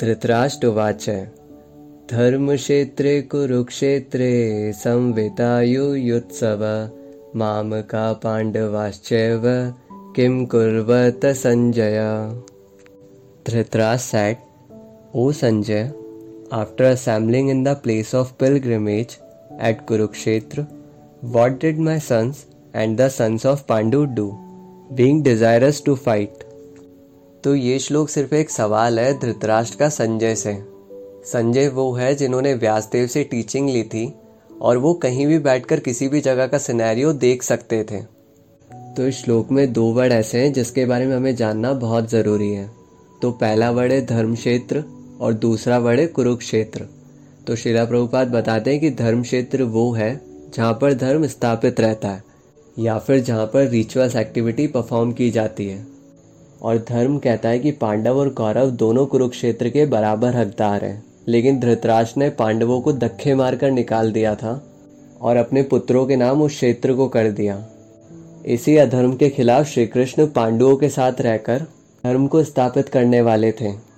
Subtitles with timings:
[0.00, 1.08] धृतराष्ट्र उवाच
[2.10, 6.62] धर्मक्षेत्रे युत्सव संवितायुयुत्सव।
[7.36, 9.42] मामका पाण्डवाश्चैव
[10.16, 11.98] किम कुरत Sanjay?
[13.46, 14.38] Dhritraj said
[15.14, 15.90] O Sanjay
[16.52, 19.16] after assembling in the place of pilgrimage
[19.62, 20.64] at Kurukshetra
[21.24, 24.30] what did my sons and the sons of Pandu do
[24.92, 26.51] being desirous to fight
[27.44, 30.52] तो ये श्लोक सिर्फ़ एक सवाल है धृतराष्ट्र का संजय से।
[31.24, 34.12] संजय वो है जिन्होंने व्यासदेव से टीचिंग ली थी
[34.60, 38.00] और वो कहीं भी बैठकर किसी भी जगह का सिनेरियो देख सकते थे।
[38.96, 42.52] तो इस श्लोक में दो वर्ड ऐसे हैं जिसके बारे में हमें जानना बहुत ज़रूरी
[42.52, 42.70] है।
[43.22, 44.84] तो पहला वर्ड है धर्म क्षेत्र
[45.20, 46.86] और दूसरा वर्ड है कुरुक्षेत्र।
[47.46, 50.20] तो शिला प्रभुपाद बताते हैं कि धर्म क्षेत्र वो है
[50.54, 52.22] जहाँ पर धर्म स्थापित रहता है
[52.78, 55.86] या फिर जहाँ पर रिचुअल्स एक्टिविटी परफॉर्म की जाती है।
[56.62, 61.60] और धर्म कहता है कि पांडव और कौरव दोनों कुरुक्षेत्र के बराबर हकदार हैं। लेकिन
[61.60, 64.64] धृतराज ने पांडवों को धक्के मारकर निकाल दिया था
[65.20, 67.64] और अपने पुत्रों के नाम उस क्षेत्र को कर दिया।
[68.46, 71.58] इसी अधर्म के खिलाफ श्री कृष्ण पांडवों के साथ रहकर
[72.04, 73.91] धर्म को स्थापित करने वाले थे।